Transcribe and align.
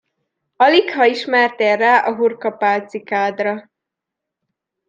Aligha 0.57 1.05
ismertél 1.05 1.75
rá 1.75 1.97
a 1.99 2.15
hurkapálcikádra. 2.15 3.71